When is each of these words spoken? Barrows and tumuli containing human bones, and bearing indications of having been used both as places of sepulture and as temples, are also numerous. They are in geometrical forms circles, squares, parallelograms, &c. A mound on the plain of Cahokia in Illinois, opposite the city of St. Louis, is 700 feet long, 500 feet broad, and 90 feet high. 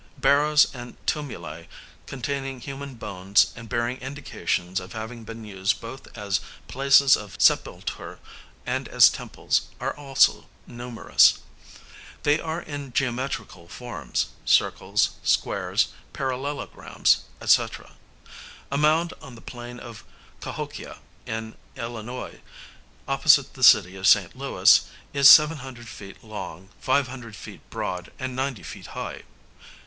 Barrows 0.17 0.65
and 0.73 0.97
tumuli 1.05 1.67
containing 2.07 2.59
human 2.61 2.95
bones, 2.95 3.53
and 3.55 3.69
bearing 3.69 3.97
indications 4.01 4.79
of 4.79 4.93
having 4.93 5.23
been 5.25 5.45
used 5.45 5.79
both 5.79 6.07
as 6.17 6.39
places 6.67 7.15
of 7.15 7.35
sepulture 7.37 8.17
and 8.65 8.87
as 8.87 9.11
temples, 9.11 9.67
are 9.79 9.95
also 9.95 10.47
numerous. 10.65 11.37
They 12.23 12.39
are 12.39 12.59
in 12.61 12.93
geometrical 12.93 13.67
forms 13.67 14.29
circles, 14.43 15.11
squares, 15.21 15.89
parallelograms, 16.13 17.25
&c. 17.45 17.67
A 18.71 18.77
mound 18.79 19.13
on 19.21 19.35
the 19.35 19.39
plain 19.39 19.79
of 19.79 20.03
Cahokia 20.41 20.97
in 21.27 21.53
Illinois, 21.75 22.41
opposite 23.07 23.53
the 23.53 23.61
city 23.61 23.95
of 23.97 24.07
St. 24.07 24.35
Louis, 24.35 24.81
is 25.13 25.29
700 25.29 25.87
feet 25.87 26.23
long, 26.23 26.69
500 26.79 27.35
feet 27.35 27.61
broad, 27.69 28.11
and 28.17 28.35
90 28.35 28.63
feet 28.63 28.87
high. 28.87 29.21